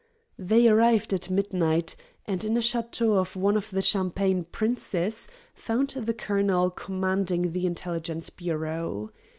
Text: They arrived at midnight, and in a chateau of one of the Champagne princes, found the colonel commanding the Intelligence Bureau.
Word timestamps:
They 0.39 0.67
arrived 0.67 1.13
at 1.13 1.29
midnight, 1.29 1.95
and 2.25 2.43
in 2.43 2.57
a 2.57 2.61
chateau 2.63 3.19
of 3.19 3.35
one 3.35 3.55
of 3.55 3.69
the 3.69 3.83
Champagne 3.83 4.45
princes, 4.45 5.27
found 5.53 5.91
the 5.91 6.13
colonel 6.15 6.71
commanding 6.71 7.51
the 7.51 7.67
Intelligence 7.67 8.31
Bureau. 8.31 9.11